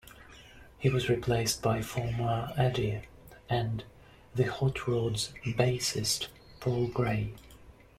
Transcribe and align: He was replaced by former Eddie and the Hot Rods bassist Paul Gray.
He 0.79 0.89
was 0.89 1.09
replaced 1.09 1.61
by 1.61 1.83
former 1.83 2.53
Eddie 2.57 3.03
and 3.47 3.83
the 4.33 4.45
Hot 4.49 4.87
Rods 4.87 5.31
bassist 5.45 6.25
Paul 6.59 6.87
Gray. 6.87 7.33